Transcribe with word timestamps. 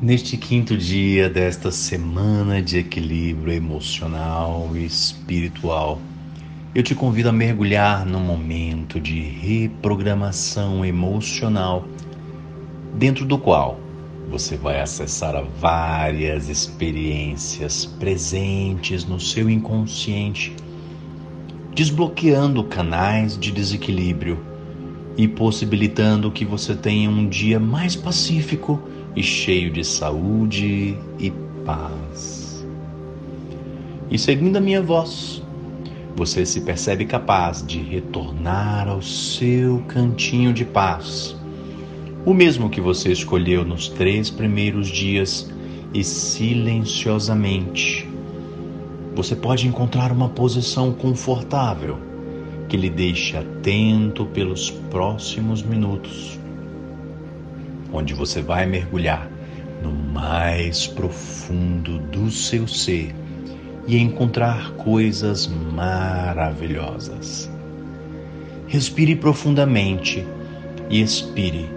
Neste 0.00 0.36
quinto 0.36 0.76
dia 0.76 1.30
desta 1.30 1.70
semana 1.70 2.60
de 2.60 2.76
equilíbrio 2.76 3.54
emocional 3.54 4.70
e 4.74 4.84
espiritual, 4.84 5.98
eu 6.74 6.82
te 6.82 6.94
convido 6.94 7.30
a 7.30 7.32
mergulhar 7.32 8.04
num 8.04 8.20
momento 8.20 9.00
de 9.00 9.18
reprogramação 9.18 10.84
emocional, 10.84 11.88
dentro 12.92 13.24
do 13.24 13.38
qual 13.38 13.80
você 14.28 14.54
vai 14.54 14.82
acessar 14.82 15.42
várias 15.58 16.50
experiências 16.50 17.86
presentes 17.86 19.06
no 19.06 19.18
seu 19.18 19.48
inconsciente, 19.48 20.54
desbloqueando 21.74 22.62
canais 22.64 23.38
de 23.38 23.50
desequilíbrio 23.50 24.38
e 25.16 25.26
possibilitando 25.26 26.30
que 26.30 26.44
você 26.44 26.74
tenha 26.74 27.08
um 27.08 27.26
dia 27.26 27.58
mais 27.58 27.96
pacífico 27.96 28.78
e 29.16 29.22
cheio 29.22 29.70
de 29.70 29.82
saúde 29.82 30.98
e 31.18 31.32
paz. 31.64 32.66
E 34.10 34.18
seguindo 34.18 34.58
a 34.58 34.60
minha 34.60 34.82
voz, 34.82 35.42
você 36.14 36.44
se 36.44 36.60
percebe 36.60 37.06
capaz 37.06 37.66
de 37.66 37.78
retornar 37.78 38.86
ao 38.88 39.00
seu 39.00 39.78
cantinho 39.88 40.52
de 40.52 40.66
paz, 40.66 41.34
o 42.24 42.32
mesmo 42.34 42.70
que 42.70 42.80
você 42.80 43.10
escolheu 43.10 43.64
nos 43.64 43.88
três 43.88 44.30
primeiros 44.30 44.86
dias 44.88 45.50
e 45.94 46.04
silenciosamente. 46.04 48.06
Você 49.14 49.34
pode 49.34 49.66
encontrar 49.66 50.12
uma 50.12 50.28
posição 50.28 50.92
confortável 50.92 51.98
que 52.68 52.76
lhe 52.76 52.90
deixe 52.90 53.34
atento 53.36 54.26
pelos 54.26 54.70
próximos 54.70 55.62
minutos 55.62 56.38
onde 57.96 58.14
você 58.14 58.42
vai 58.42 58.66
mergulhar 58.66 59.28
no 59.82 59.90
mais 59.90 60.86
profundo 60.86 61.98
do 61.98 62.30
seu 62.30 62.68
ser 62.68 63.14
e 63.86 63.98
encontrar 63.98 64.72
coisas 64.72 65.46
maravilhosas. 65.46 67.50
Respire 68.66 69.16
profundamente 69.16 70.26
e 70.90 71.00
expire 71.00 71.70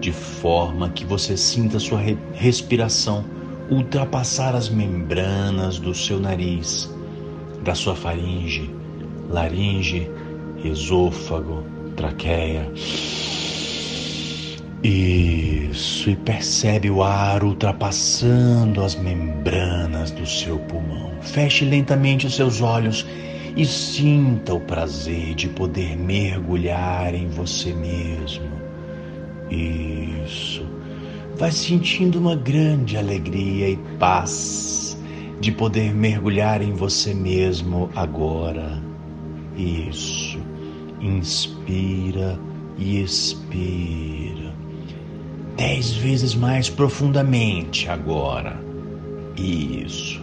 de 0.00 0.12
forma 0.12 0.90
que 0.90 1.04
você 1.04 1.36
sinta 1.36 1.78
sua 1.78 2.00
respiração 2.32 3.24
ultrapassar 3.70 4.54
as 4.54 4.68
membranas 4.68 5.78
do 5.78 5.94
seu 5.94 6.20
nariz, 6.20 6.92
da 7.62 7.74
sua 7.74 7.94
faringe, 7.94 8.70
laringe, 9.30 10.10
esôfago, 10.62 11.64
traqueia 11.96 12.70
isso, 14.84 16.10
e 16.10 16.16
percebe 16.16 16.90
o 16.90 17.02
ar 17.02 17.42
ultrapassando 17.42 18.82
as 18.82 18.94
membranas 18.94 20.10
do 20.10 20.26
seu 20.26 20.58
pulmão. 20.58 21.10
Feche 21.22 21.64
lentamente 21.64 22.26
os 22.26 22.34
seus 22.34 22.60
olhos 22.60 23.06
e 23.56 23.64
sinta 23.64 24.52
o 24.52 24.60
prazer 24.60 25.34
de 25.34 25.48
poder 25.48 25.96
mergulhar 25.96 27.14
em 27.14 27.28
você 27.28 27.72
mesmo. 27.72 28.46
Isso. 29.50 30.66
Vai 31.38 31.50
sentindo 31.50 32.18
uma 32.18 32.36
grande 32.36 32.98
alegria 32.98 33.70
e 33.70 33.76
paz 33.98 34.98
de 35.40 35.50
poder 35.50 35.94
mergulhar 35.94 36.60
em 36.60 36.74
você 36.74 37.14
mesmo 37.14 37.88
agora. 37.96 38.82
Isso. 39.56 40.38
Inspira 41.00 42.38
e 42.76 43.00
expira 43.00 44.53
dez 45.56 45.92
vezes 45.92 46.34
mais 46.34 46.68
profundamente 46.68 47.88
agora. 47.88 48.60
Isso. 49.36 50.20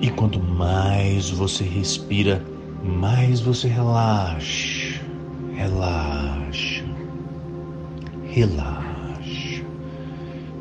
E 0.00 0.10
quanto 0.10 0.40
mais 0.40 1.30
você 1.30 1.64
respira, 1.64 2.44
mais 2.82 3.40
você 3.40 3.66
relaxa, 3.68 5.00
relaxa, 5.54 6.84
relaxa. 8.30 9.64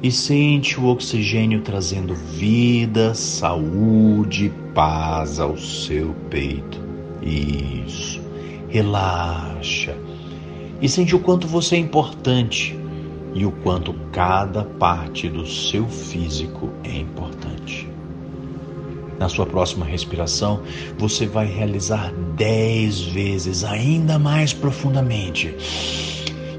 E 0.02 0.12
sente 0.12 0.80
o 0.80 0.86
oxigênio 0.86 1.62
trazendo 1.62 2.14
vida, 2.16 3.14
saúde, 3.14 4.52
paz 4.74 5.40
ao 5.40 5.58
seu 5.58 6.16
peito. 6.30 6.80
Isso. 7.22 8.22
Relaxa 8.70 9.96
e 10.82 10.88
sente 10.88 11.16
o 11.16 11.20
quanto 11.20 11.48
você 11.48 11.76
é 11.76 11.80
importante 11.80 12.78
e 13.34 13.46
o 13.46 13.52
quanto 13.52 13.94
cada 14.12 14.64
parte 14.64 15.30
do 15.30 15.46
seu 15.46 15.88
físico 15.88 16.70
é 16.84 16.98
importante. 16.98 17.88
Na 19.20 19.28
sua 19.28 19.46
próxima 19.46 19.86
respiração, 19.86 20.62
você 20.98 21.26
vai 21.26 21.48
realizar 21.48 22.14
dez 22.36 23.02
vezes 23.02 23.64
ainda 23.64 24.20
mais 24.20 24.54
profundamente. 24.54 25.56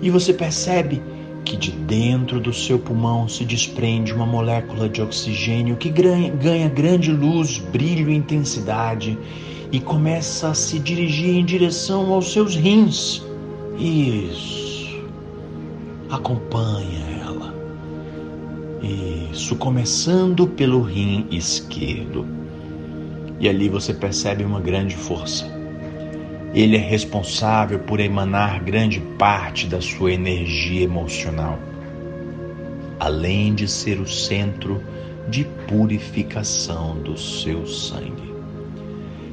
E 0.02 0.10
você 0.10 0.32
percebe 0.32 1.00
que 1.44 1.56
de 1.56 1.70
dentro 1.70 2.40
do 2.40 2.52
seu 2.52 2.78
pulmão 2.78 3.28
se 3.28 3.44
desprende 3.44 4.12
uma 4.12 4.26
molécula 4.26 4.88
de 4.88 5.00
oxigênio 5.00 5.76
que 5.76 5.88
ganha 5.88 6.68
grande 6.68 7.12
luz, 7.12 7.58
brilho 7.58 8.10
e 8.10 8.14
intensidade 8.14 9.16
e 9.70 9.80
começa 9.80 10.48
a 10.48 10.54
se 10.54 10.78
dirigir 10.78 11.36
em 11.36 11.44
direção 11.44 12.12
aos 12.12 12.32
seus 12.32 12.54
rins 12.54 13.27
isso. 13.78 15.06
Acompanha 16.10 17.22
ela. 17.22 17.54
Isso, 19.30 19.56
começando 19.56 20.46
pelo 20.46 20.82
rim 20.82 21.26
esquerdo. 21.30 22.26
E 23.40 23.48
ali 23.48 23.68
você 23.68 23.94
percebe 23.94 24.44
uma 24.44 24.60
grande 24.60 24.96
força. 24.96 25.46
Ele 26.54 26.76
é 26.76 26.80
responsável 26.80 27.78
por 27.78 28.00
emanar 28.00 28.64
grande 28.64 29.00
parte 29.18 29.66
da 29.66 29.80
sua 29.80 30.12
energia 30.12 30.82
emocional, 30.82 31.58
além 32.98 33.54
de 33.54 33.68
ser 33.68 34.00
o 34.00 34.08
centro 34.08 34.82
de 35.28 35.44
purificação 35.68 36.96
do 36.96 37.18
seu 37.18 37.66
sangue. 37.66 38.34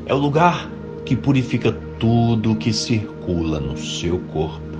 É 0.05 0.13
o 0.13 0.17
lugar 0.17 0.69
que 1.05 1.15
purifica 1.15 1.71
tudo 1.99 2.55
que 2.55 2.73
circula 2.73 3.59
no 3.59 3.77
seu 3.77 4.19
corpo. 4.33 4.77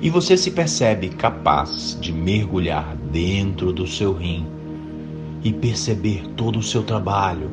E 0.00 0.10
você 0.10 0.36
se 0.36 0.50
percebe 0.50 1.08
capaz 1.08 1.98
de 2.00 2.12
mergulhar 2.12 2.96
dentro 3.10 3.72
do 3.72 3.86
seu 3.86 4.12
rim 4.12 4.46
e 5.42 5.52
perceber 5.52 6.26
todo 6.36 6.58
o 6.58 6.62
seu 6.62 6.82
trabalho, 6.82 7.50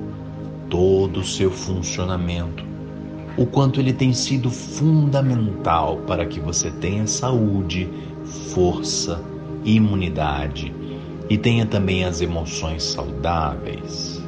todo 0.69 1.21
o 1.21 1.25
seu 1.25 1.49
funcionamento, 1.49 2.63
o 3.37 3.45
quanto 3.45 3.79
ele 3.79 3.93
tem 3.93 4.13
sido 4.13 4.49
fundamental 4.49 5.97
para 6.07 6.25
que 6.25 6.39
você 6.39 6.71
tenha 6.71 7.05
saúde, 7.07 7.89
força, 8.53 9.21
imunidade 9.63 10.73
e 11.29 11.37
tenha 11.37 11.65
também 11.65 12.05
as 12.05 12.21
emoções 12.21 12.83
saudáveis. 12.83 14.23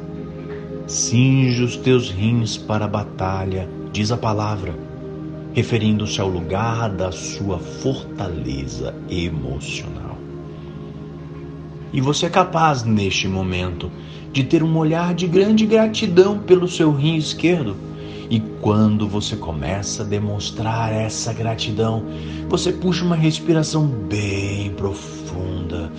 Cinge 0.86 1.62
os 1.62 1.76
teus 1.76 2.10
rins 2.10 2.56
para 2.56 2.86
a 2.86 2.88
batalha, 2.88 3.68
diz 3.92 4.10
a 4.12 4.16
palavra, 4.16 4.74
referindo-se 5.52 6.20
ao 6.20 6.28
lugar 6.28 6.90
da 6.90 7.10
sua 7.10 7.58
fortaleza 7.58 8.94
emocional. 9.08 10.16
E 11.92 12.00
você 12.00 12.26
é 12.26 12.30
capaz, 12.30 12.84
neste 12.84 13.26
momento, 13.26 13.90
de 14.32 14.44
ter 14.44 14.62
um 14.62 14.76
olhar 14.76 15.14
de 15.14 15.26
grande 15.26 15.66
gratidão 15.66 16.38
pelo 16.38 16.68
seu 16.68 16.92
rim 16.92 17.16
esquerdo. 17.16 17.76
E 18.30 18.40
quando 18.60 19.08
você 19.08 19.36
começa 19.36 20.02
a 20.02 20.06
demonstrar 20.06 20.92
essa 20.92 21.32
gratidão, 21.32 22.04
você 22.48 22.70
puxa 22.72 23.04
uma 23.04 23.16
respiração 23.16 23.86
bem 23.86 24.70
profunda 24.72 25.90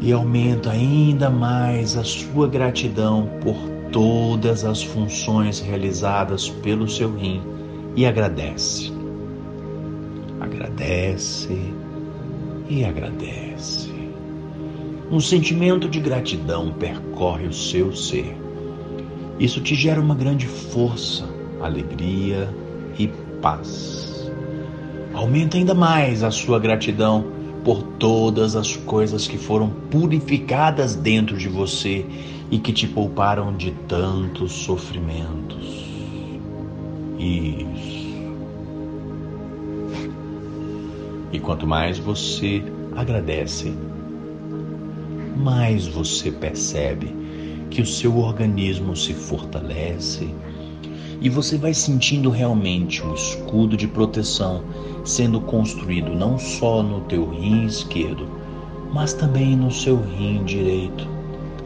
e 0.00 0.12
aumenta 0.12 0.70
ainda 0.70 1.28
mais 1.28 1.96
a 1.96 2.04
sua 2.04 2.46
gratidão 2.46 3.28
por 3.42 3.75
todas 3.92 4.64
as 4.64 4.82
funções 4.82 5.60
realizadas 5.60 6.48
pelo 6.48 6.88
seu 6.88 7.14
rim 7.14 7.42
e 7.94 8.04
agradece. 8.06 8.92
Agradece 10.40 11.58
e 12.68 12.84
agradece. 12.84 13.90
Um 15.10 15.20
sentimento 15.20 15.88
de 15.88 16.00
gratidão 16.00 16.72
percorre 16.72 17.46
o 17.46 17.52
seu 17.52 17.94
ser. 17.94 18.36
Isso 19.38 19.60
te 19.60 19.74
gera 19.74 20.00
uma 20.00 20.14
grande 20.14 20.46
força, 20.46 21.24
alegria 21.60 22.48
e 22.98 23.08
paz. 23.40 24.30
Aumenta 25.14 25.56
ainda 25.56 25.74
mais 25.74 26.22
a 26.22 26.30
sua 26.30 26.58
gratidão 26.58 27.24
por 27.64 27.82
todas 27.82 28.54
as 28.54 28.76
coisas 28.76 29.26
que 29.26 29.38
foram 29.38 29.70
purificadas 29.90 30.94
dentro 30.94 31.36
de 31.36 31.48
você 31.48 32.04
e 32.50 32.58
que 32.58 32.72
te 32.72 32.86
pouparam 32.86 33.56
de 33.56 33.72
tantos 33.88 34.52
sofrimentos. 34.52 35.84
Isso. 37.18 38.06
E 41.32 41.40
quanto 41.40 41.66
mais 41.66 41.98
você 41.98 42.62
agradece, 42.94 43.74
mais 45.36 45.86
você 45.86 46.30
percebe 46.30 47.14
que 47.70 47.82
o 47.82 47.86
seu 47.86 48.16
organismo 48.18 48.96
se 48.96 49.12
fortalece 49.12 50.32
e 51.20 51.28
você 51.28 51.56
vai 51.56 51.74
sentindo 51.74 52.30
realmente 52.30 53.02
um 53.04 53.14
escudo 53.14 53.76
de 53.76 53.88
proteção 53.88 54.62
sendo 55.04 55.40
construído 55.40 56.14
não 56.14 56.38
só 56.38 56.82
no 56.82 57.00
teu 57.02 57.28
rim 57.28 57.64
esquerdo, 57.64 58.28
mas 58.92 59.12
também 59.12 59.56
no 59.56 59.70
seu 59.70 60.00
rim 60.00 60.44
direito, 60.44 61.15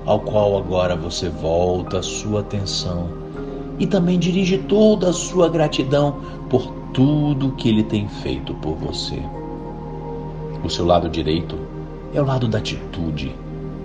ao 0.06 0.20
qual 0.20 0.56
agora 0.56 0.96
você 0.96 1.28
volta 1.28 1.98
a 1.98 2.02
sua 2.02 2.40
atenção 2.40 3.08
e 3.78 3.86
também 3.86 4.18
dirige 4.18 4.58
toda 4.58 5.10
a 5.10 5.12
sua 5.12 5.48
gratidão 5.48 6.20
por 6.48 6.70
tudo 6.92 7.52
que 7.52 7.68
ele 7.68 7.82
tem 7.82 8.08
feito 8.08 8.54
por 8.54 8.74
você. 8.74 9.22
O 10.62 10.68
seu 10.68 10.84
lado 10.84 11.08
direito 11.08 11.58
é 12.12 12.20
o 12.20 12.26
lado 12.26 12.46
da 12.46 12.58
atitude, 12.58 13.34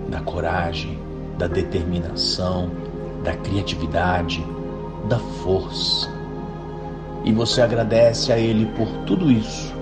da 0.08 0.20
coragem, 0.20 0.98
da 1.38 1.46
determinação, 1.46 2.70
da 3.24 3.34
criatividade, 3.34 4.44
da 5.08 5.18
força. 5.18 6.10
E 7.24 7.32
você 7.32 7.62
agradece 7.62 8.32
a 8.32 8.38
Ele 8.38 8.66
por 8.76 8.88
tudo 9.06 9.30
isso 9.30 9.74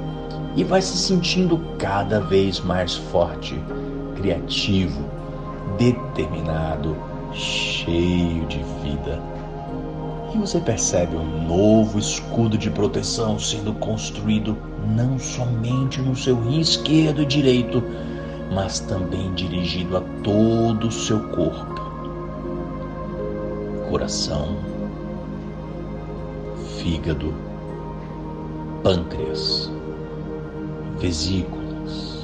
e 0.56 0.62
vai 0.62 0.80
se 0.80 0.96
sentindo 0.96 1.58
cada 1.78 2.20
vez 2.20 2.60
mais 2.60 2.94
forte, 2.94 3.58
criativo, 4.16 5.04
determinado, 5.78 6.96
cheio 7.32 8.46
de 8.46 8.58
vida. 8.82 9.20
E 10.34 10.38
você 10.38 10.60
percebe 10.60 11.16
um 11.16 11.46
novo 11.46 11.98
escudo 11.98 12.58
de 12.58 12.70
proteção 12.70 13.38
sendo 13.38 13.72
construído 13.74 14.56
não 14.96 15.18
somente 15.18 16.00
no 16.00 16.16
seu 16.16 16.40
rim 16.40 16.60
esquerdo 16.60 17.22
e 17.22 17.26
direito, 17.26 17.82
mas 18.52 18.80
também 18.80 19.32
dirigido 19.34 19.96
a 19.96 20.00
todo 20.22 20.88
o 20.88 20.92
seu 20.92 21.20
corpo. 21.30 21.82
Coração, 23.88 24.56
fígado, 26.78 27.32
pâncreas, 28.82 29.70
vesículas, 30.98 32.23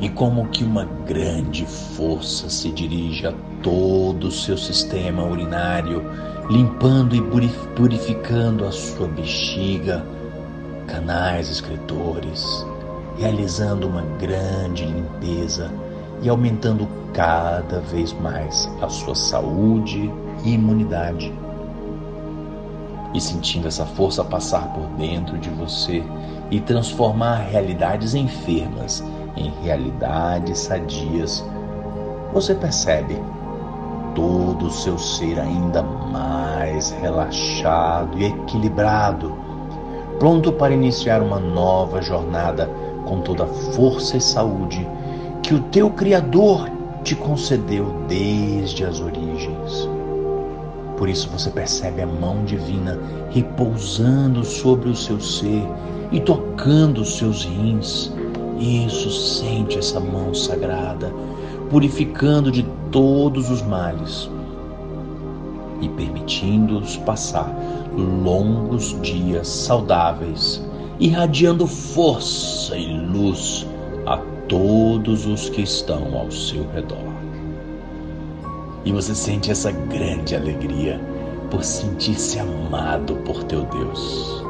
e 0.00 0.08
como 0.08 0.48
que 0.48 0.64
uma 0.64 0.84
grande 0.84 1.66
força 1.66 2.48
se 2.48 2.70
dirige 2.70 3.26
a 3.26 3.32
todo 3.62 4.28
o 4.28 4.32
seu 4.32 4.56
sistema 4.56 5.24
urinário, 5.24 6.04
limpando 6.48 7.16
e 7.16 7.22
purificando 7.74 8.64
a 8.64 8.70
sua 8.70 9.08
bexiga, 9.08 10.04
canais 10.86 11.50
excretores, 11.50 12.44
realizando 13.18 13.88
uma 13.88 14.02
grande 14.18 14.84
limpeza 14.84 15.70
e 16.22 16.28
aumentando 16.28 16.88
cada 17.12 17.80
vez 17.80 18.12
mais 18.12 18.70
a 18.80 18.88
sua 18.88 19.14
saúde 19.14 20.10
e 20.44 20.52
imunidade. 20.52 21.32
E 23.12 23.20
sentindo 23.20 23.66
essa 23.66 23.86
força 23.86 24.22
passar 24.22 24.72
por 24.72 24.86
dentro 24.96 25.38
de 25.38 25.48
você 25.50 26.04
e 26.50 26.60
transformar 26.60 27.38
realidades 27.38 28.14
enfermas 28.14 29.02
em 29.36 29.52
realidades 29.62 30.58
sadias, 30.58 31.44
você 32.32 32.54
percebe 32.54 33.20
todo 34.14 34.66
o 34.66 34.70
seu 34.70 34.98
ser 34.98 35.38
ainda 35.38 35.82
mais 35.82 36.90
relaxado 36.90 38.18
e 38.18 38.26
equilibrado, 38.26 39.36
pronto 40.18 40.52
para 40.52 40.74
iniciar 40.74 41.22
uma 41.22 41.38
nova 41.38 42.02
jornada 42.02 42.68
com 43.04 43.20
toda 43.20 43.44
a 43.44 43.46
força 43.46 44.16
e 44.16 44.20
saúde 44.20 44.86
que 45.42 45.54
o 45.54 45.60
teu 45.60 45.90
Criador 45.90 46.68
te 47.04 47.14
concedeu 47.14 47.86
desde 48.06 48.84
as 48.84 49.00
origens. 49.00 49.88
Por 50.96 51.08
isso 51.08 51.30
você 51.30 51.48
percebe 51.48 52.02
a 52.02 52.06
mão 52.06 52.44
divina 52.44 52.98
repousando 53.30 54.44
sobre 54.44 54.88
o 54.88 54.96
seu 54.96 55.20
ser 55.20 55.62
e 56.10 56.20
tocando 56.20 57.02
os 57.02 57.16
seus 57.16 57.44
rins. 57.44 58.12
Isso, 58.58 59.10
sente 59.10 59.78
essa 59.78 60.00
mão 60.00 60.34
sagrada, 60.34 61.12
purificando 61.70 62.50
de 62.50 62.64
todos 62.90 63.50
os 63.50 63.62
males 63.62 64.30
e 65.80 65.88
permitindo-os 65.88 66.96
passar 66.96 67.54
longos 67.96 69.00
dias 69.00 69.46
saudáveis 69.46 70.62
irradiando 71.00 71.66
força 71.66 72.76
e 72.76 72.98
luz 72.98 73.66
a 74.04 74.16
todos 74.48 75.26
os 75.26 75.48
que 75.48 75.62
estão 75.62 76.16
ao 76.16 76.30
seu 76.30 76.68
redor. 76.72 76.98
E 78.84 78.92
você 78.92 79.14
sente 79.14 79.50
essa 79.50 79.70
grande 79.70 80.34
alegria 80.34 81.00
por 81.50 81.62
sentir-se 81.62 82.38
amado 82.38 83.14
por 83.24 83.44
teu 83.44 83.62
Deus, 83.62 84.44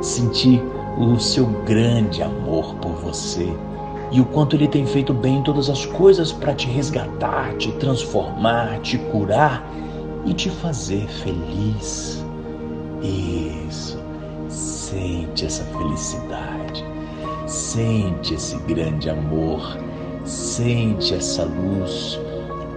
sentir 0.00 0.62
o 0.98 1.18
seu 1.20 1.46
grande 1.64 2.22
amor 2.22 2.74
por 2.76 2.90
você 2.96 3.48
e 4.10 4.20
o 4.20 4.24
quanto 4.24 4.56
ele 4.56 4.66
tem 4.66 4.84
feito 4.84 5.14
bem 5.14 5.42
todas 5.42 5.70
as 5.70 5.86
coisas 5.86 6.32
para 6.32 6.54
te 6.54 6.66
resgatar, 6.66 7.54
te 7.56 7.70
transformar, 7.72 8.80
te 8.80 8.98
curar 8.98 9.64
e 10.24 10.32
te 10.32 10.50
fazer 10.50 11.06
feliz. 11.06 12.24
Isso. 13.00 13.98
Sente 14.48 15.44
essa 15.44 15.62
felicidade, 15.64 16.84
sente 17.46 18.34
esse 18.34 18.56
grande 18.60 19.10
amor, 19.10 19.78
sente 20.24 21.14
essa 21.14 21.44
luz, 21.44 22.18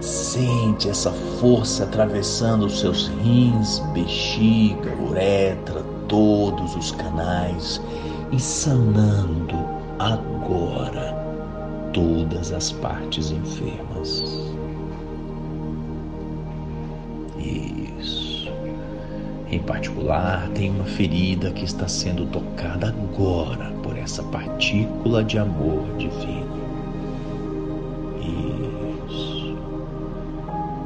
sente 0.00 0.90
essa 0.90 1.10
força 1.40 1.84
atravessando 1.84 2.66
os 2.66 2.78
seus 2.78 3.08
rins, 3.22 3.78
bexiga, 3.94 4.94
uretra, 5.00 5.82
todos 6.06 6.76
os 6.76 6.92
canais 6.92 7.80
e 8.32 8.40
sanando 8.40 9.58
agora 9.98 11.14
todas 11.92 12.50
as 12.50 12.72
partes 12.72 13.30
enfermas. 13.30 14.22
Isso. 17.38 18.50
Em 19.50 19.60
particular, 19.60 20.48
tem 20.54 20.70
uma 20.70 20.84
ferida 20.84 21.50
que 21.50 21.64
está 21.64 21.86
sendo 21.86 22.24
tocada 22.26 22.88
agora 22.88 23.70
por 23.82 23.98
essa 23.98 24.22
partícula 24.22 25.22
de 25.22 25.36
amor 25.38 25.84
divino. 25.98 26.62
Isso. 29.06 29.58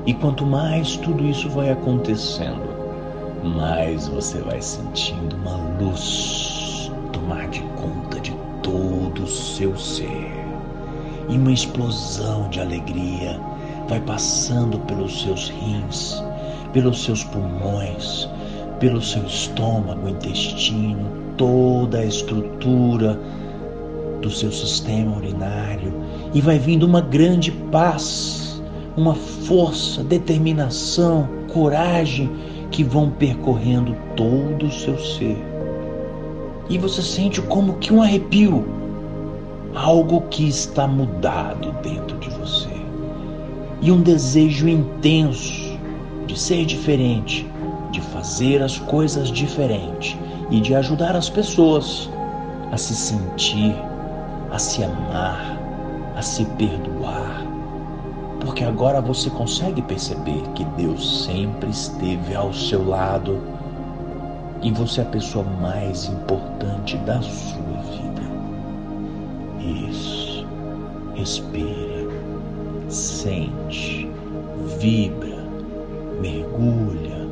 E 0.05 0.15
quanto 0.15 0.45
mais 0.45 0.97
tudo 0.97 1.25
isso 1.25 1.49
vai 1.49 1.71
acontecendo, 1.71 2.67
mais 3.45 4.09
você 4.09 4.41
vai 4.41 4.61
sentindo 4.61 5.37
uma 5.37 5.57
luz 5.79 6.46
tomar 7.27 7.49
de 7.49 7.61
conta 7.75 8.21
de 8.21 8.33
todo 8.63 9.25
o 9.25 9.27
seu 9.27 9.77
ser. 9.77 10.31
E 11.29 11.37
uma 11.37 11.51
explosão 11.51 12.49
de 12.51 12.61
alegria 12.61 13.41
vai 13.89 14.01
passando 14.01 14.79
pelos 14.81 15.23
seus 15.23 15.49
rins, 15.49 16.23
pelos 16.73 17.03
seus 17.03 17.25
pulmões, 17.25 18.29
pelo 18.79 19.03
seu 19.03 19.25
estômago, 19.25 20.09
intestino, 20.09 21.11
toda 21.37 21.99
a 21.99 22.05
estrutura 22.05 23.19
do 24.23 24.31
seu 24.31 24.53
sistema 24.53 25.17
urinário 25.17 25.93
e 26.33 26.41
vai 26.41 26.61
vindo 26.61 26.87
uma 26.87 27.01
grande 27.01 27.51
paz, 27.51 28.63
uma 28.97 29.15
força, 29.15 30.05
determinação, 30.05 31.29
coragem 31.53 32.31
que 32.71 32.85
vão 32.85 33.11
percorrendo 33.11 33.97
todo 34.15 34.67
o 34.67 34.73
seu 34.73 34.97
ser. 34.99 35.56
E 36.69 36.79
você 36.79 37.01
sente 37.01 37.41
como 37.43 37.75
que 37.75 37.93
um 37.93 38.03
arrepio, 38.03 38.67
algo 39.75 40.23
que 40.23 40.49
está 40.49 40.87
mudado 40.87 41.73
dentro 41.83 42.19
de 42.19 42.29
você. 42.31 42.71
E 43.81 43.93
um 43.93 44.01
desejo 44.01 44.69
intenso 44.69 45.79
de 46.27 46.39
ser 46.39 46.65
diferente, 46.65 47.47
de 47.93 48.01
fazer 48.01 48.63
as 48.63 48.79
coisas 48.79 49.31
diferente 49.31 50.19
e 50.51 50.61
de 50.61 50.75
ajudar 50.75 51.15
as 51.15 51.29
pessoas 51.29 52.11
a 52.73 52.77
se 52.77 52.95
sentir, 52.95 53.75
a 54.51 54.59
se 54.59 54.83
amar, 54.83 55.57
a 56.17 56.23
se 56.23 56.45
perdoar. 56.45 57.47
Porque 58.41 58.65
agora 58.65 59.01
você 59.01 59.31
consegue 59.31 59.83
perceber 59.83 60.43
que 60.55 60.65
Deus 60.65 61.25
sempre 61.25 61.71
esteve 61.71 62.35
ao 62.35 62.53
seu 62.53 62.89
lado 62.89 63.56
e 64.63 64.71
você 64.71 65.01
é 65.01 65.05
a 65.05 65.07
pessoa 65.07 65.45
mais 65.45 66.07
importante 66.07 66.97
da 66.99 67.21
sua 67.23 67.81
vida. 67.83 68.23
Isso. 69.91 70.47
Respira, 71.15 72.09
sente, 72.89 74.09
vibra, 74.79 75.45
mergulha. 76.21 77.27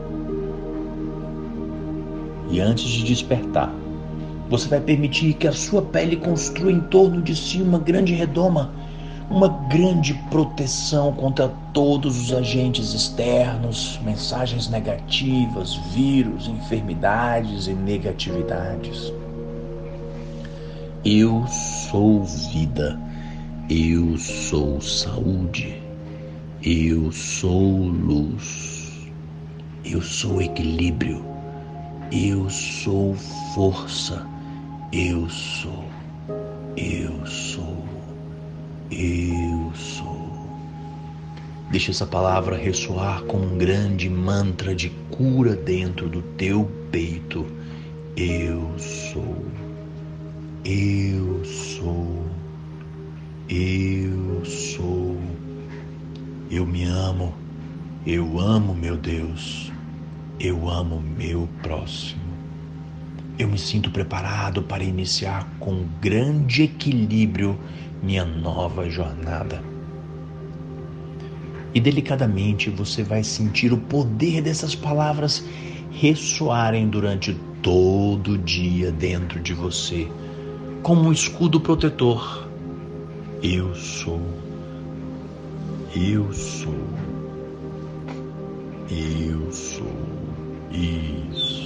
E 2.50 2.60
antes 2.60 2.84
de 2.84 3.04
despertar, 3.04 3.72
você 4.48 4.68
vai 4.68 4.80
permitir 4.80 5.34
que 5.34 5.48
a 5.48 5.52
sua 5.52 5.82
pele 5.82 6.16
construa 6.16 6.70
em 6.70 6.80
torno 6.80 7.20
de 7.22 7.34
si 7.34 7.60
uma 7.60 7.78
grande 7.78 8.14
redoma, 8.14 8.70
uma 9.30 9.48
grande 9.48 10.14
proteção 10.30 11.12
contra 11.12 11.48
todos 11.72 12.20
os 12.20 12.32
agentes 12.32 12.92
externos, 12.92 13.98
mensagens 14.04 14.68
negativas, 14.68 15.74
vírus, 15.92 16.48
enfermidades 16.48 17.66
e 17.66 17.72
negatividades. 17.72 19.12
Eu 21.04 21.46
sou 21.46 22.24
vida, 22.24 22.98
eu 23.68 24.16
sou 24.16 24.80
saúde, 24.80 25.82
eu 26.62 27.10
sou 27.12 27.88
luz, 27.88 28.90
eu 29.84 30.00
sou 30.00 30.40
equilíbrio, 30.40 31.24
eu 32.10 32.48
sou 32.48 33.14
força, 33.54 34.26
eu 34.92 35.28
sou, 35.28 35.84
eu 36.76 37.26
sou, 37.26 37.83
eu 38.90 39.72
sou. 39.74 40.48
Deixa 41.70 41.90
essa 41.90 42.06
palavra 42.06 42.56
ressoar 42.56 43.22
como 43.24 43.44
um 43.44 43.58
grande 43.58 44.08
mantra 44.08 44.74
de 44.74 44.90
cura 45.10 45.54
dentro 45.54 46.08
do 46.08 46.22
teu 46.22 46.70
peito. 46.90 47.46
Eu 48.16 48.78
sou. 48.78 49.44
Eu 50.66 51.44
sou, 51.44 52.24
eu 53.50 54.42
sou, 54.46 55.20
eu 56.50 56.64
me 56.64 56.84
amo, 56.84 57.34
eu 58.06 58.40
amo 58.40 58.74
meu 58.74 58.96
Deus, 58.96 59.70
eu 60.40 60.66
amo 60.70 61.02
meu 61.02 61.46
próximo. 61.62 62.23
Eu 63.38 63.48
me 63.48 63.58
sinto 63.58 63.90
preparado 63.90 64.62
para 64.62 64.84
iniciar 64.84 65.48
com 65.58 65.86
grande 66.00 66.62
equilíbrio 66.62 67.58
minha 68.02 68.24
nova 68.24 68.88
jornada. 68.88 69.62
E 71.74 71.80
delicadamente 71.80 72.70
você 72.70 73.02
vai 73.02 73.24
sentir 73.24 73.72
o 73.72 73.76
poder 73.76 74.40
dessas 74.40 74.76
palavras 74.76 75.44
ressoarem 75.90 76.88
durante 76.88 77.34
todo 77.60 78.32
o 78.32 78.38
dia 78.38 78.92
dentro 78.92 79.40
de 79.40 79.52
você 79.52 80.08
como 80.84 81.08
um 81.08 81.12
escudo 81.12 81.58
protetor. 81.58 82.46
Eu 83.42 83.74
sou, 83.74 84.20
eu 85.96 86.32
sou, 86.32 86.74
eu 88.90 89.50
sou 89.50 89.92
isso. 90.70 91.63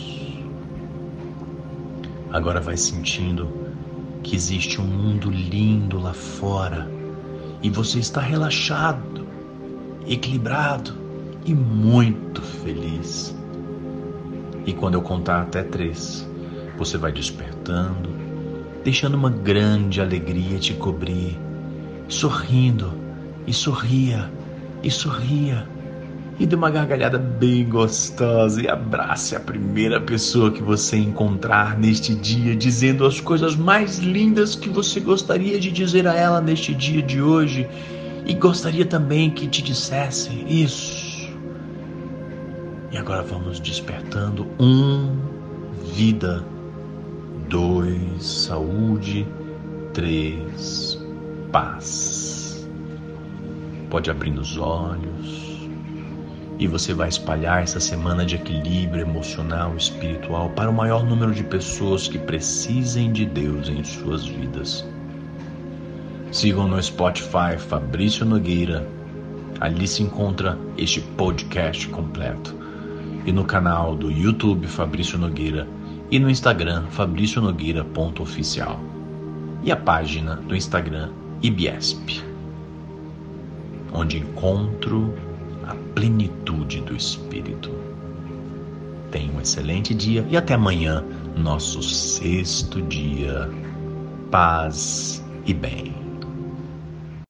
Agora 2.32 2.60
vai 2.60 2.76
sentindo 2.76 3.48
que 4.22 4.36
existe 4.36 4.80
um 4.80 4.84
mundo 4.84 5.30
lindo 5.30 5.98
lá 5.98 6.12
fora. 6.12 6.90
E 7.62 7.70
você 7.70 7.98
está 7.98 8.20
relaxado, 8.20 9.26
equilibrado 10.06 10.94
e 11.44 11.54
muito 11.54 12.42
feliz. 12.42 13.34
E 14.66 14.72
quando 14.72 14.94
eu 14.94 15.02
contar 15.02 15.42
até 15.42 15.62
três, 15.62 16.28
você 16.76 16.98
vai 16.98 17.10
despertando 17.10 18.18
deixando 18.88 19.16
uma 19.16 19.28
grande 19.28 20.00
alegria 20.00 20.58
te 20.58 20.72
cobrir, 20.72 21.38
sorrindo 22.08 22.90
e 23.46 23.52
sorria 23.52 24.32
e 24.82 24.90
sorria 24.90 25.68
e 26.38 26.46
dê 26.46 26.54
uma 26.54 26.70
gargalhada 26.70 27.18
bem 27.18 27.68
gostosa 27.68 28.62
e 28.62 28.68
abrace 28.68 29.34
a 29.34 29.40
primeira 29.40 30.00
pessoa 30.00 30.52
que 30.52 30.62
você 30.62 30.96
encontrar 30.96 31.76
neste 31.76 32.14
dia, 32.14 32.54
dizendo 32.54 33.04
as 33.04 33.20
coisas 33.20 33.56
mais 33.56 33.98
lindas 33.98 34.54
que 34.54 34.68
você 34.68 35.00
gostaria 35.00 35.58
de 35.58 35.72
dizer 35.72 36.06
a 36.06 36.14
ela 36.14 36.40
neste 36.40 36.72
dia 36.74 37.02
de 37.02 37.20
hoje 37.20 37.68
e 38.24 38.34
gostaria 38.34 38.86
também 38.86 39.30
que 39.30 39.48
te 39.48 39.62
dissesse 39.62 40.30
isso. 40.46 41.28
E 42.92 42.96
agora 42.96 43.22
vamos 43.22 43.58
despertando 43.58 44.46
um 44.60 45.16
vida 45.92 46.44
dois, 47.48 48.24
saúde, 48.24 49.26
três, 49.92 51.02
paz. 51.50 52.68
Pode 53.90 54.10
abrir 54.10 54.38
os 54.38 54.56
olhos 54.56 55.57
e 56.58 56.66
você 56.66 56.92
vai 56.92 57.08
espalhar 57.08 57.62
essa 57.62 57.78
semana 57.78 58.26
de 58.26 58.34
equilíbrio 58.34 59.02
emocional 59.02 59.74
e 59.74 59.78
espiritual 59.78 60.50
para 60.50 60.68
o 60.68 60.74
maior 60.74 61.04
número 61.04 61.32
de 61.32 61.44
pessoas 61.44 62.08
que 62.08 62.18
precisem 62.18 63.12
de 63.12 63.24
Deus 63.24 63.68
em 63.68 63.84
suas 63.84 64.26
vidas. 64.26 64.84
Sigam 66.32 66.66
no 66.66 66.82
Spotify 66.82 67.56
Fabrício 67.56 68.26
Nogueira. 68.26 68.86
Ali 69.60 69.86
se 69.86 70.02
encontra 70.02 70.58
este 70.76 71.00
podcast 71.00 71.88
completo. 71.88 72.54
E 73.24 73.32
no 73.32 73.44
canal 73.44 73.94
do 73.94 74.10
YouTube 74.10 74.66
Fabrício 74.66 75.18
Nogueira 75.18 75.66
e 76.10 76.18
no 76.18 76.28
Instagram 76.30 76.86
fabricionogueira.oficial 76.90 78.80
e 79.62 79.70
a 79.70 79.76
página 79.76 80.36
do 80.36 80.56
Instagram 80.56 81.10
IBESP, 81.42 82.22
onde 83.92 84.18
encontro 84.18 85.12
a 85.68 85.74
plenitude 85.94 86.80
do 86.80 86.96
Espírito. 86.96 87.70
Tenha 89.10 89.32
um 89.32 89.40
excelente 89.40 89.94
dia 89.94 90.26
e 90.28 90.36
até 90.36 90.54
amanhã, 90.54 91.04
nosso 91.36 91.82
sexto 91.82 92.82
dia. 92.82 93.48
Paz 94.30 95.24
e 95.46 95.54
bem. 95.54 96.07